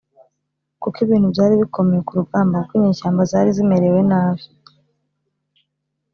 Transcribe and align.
kuko 0.81 0.97
ibintu 1.05 1.27
byari 1.33 1.53
bikomeye 1.61 2.01
ku 2.07 2.13
rugamba 2.19 2.57
kuko 2.61 2.73
inyeshyamba 2.77 3.21
zari 3.31 3.49
zimerewe 3.57 4.01
nabi, 4.09 4.43